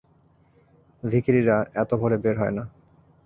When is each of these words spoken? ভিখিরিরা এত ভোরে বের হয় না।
ভিখিরিরা 1.03 1.57
এত 1.75 1.89
ভোরে 1.95 2.17
বের 2.17 2.35
হয় 2.39 2.53
না। 2.57 2.63